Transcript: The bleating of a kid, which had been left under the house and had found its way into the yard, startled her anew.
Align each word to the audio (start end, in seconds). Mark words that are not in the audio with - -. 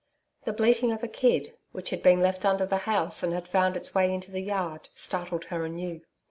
The 0.45 0.53
bleating 0.53 0.91
of 0.91 1.03
a 1.03 1.07
kid, 1.07 1.55
which 1.73 1.91
had 1.91 2.01
been 2.01 2.21
left 2.21 2.43
under 2.43 2.65
the 2.65 2.77
house 2.89 3.21
and 3.21 3.33
had 3.33 3.47
found 3.47 3.77
its 3.77 3.93
way 3.93 4.11
into 4.11 4.31
the 4.31 4.41
yard, 4.41 4.89
startled 4.95 5.43
her 5.53 5.63
anew. 5.63 6.01